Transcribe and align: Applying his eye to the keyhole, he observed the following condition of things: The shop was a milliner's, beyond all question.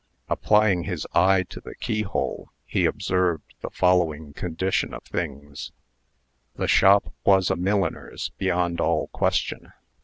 Applying 0.29 0.85
his 0.85 1.05
eye 1.13 1.43
to 1.43 1.61
the 1.61 1.75
keyhole, 1.75 2.49
he 2.65 2.85
observed 2.87 3.53
the 3.61 3.69
following 3.69 4.33
condition 4.33 4.95
of 4.95 5.03
things: 5.03 5.71
The 6.55 6.67
shop 6.67 7.13
was 7.23 7.51
a 7.51 7.55
milliner's, 7.55 8.31
beyond 8.39 8.81
all 8.81 9.09
question. 9.09 9.73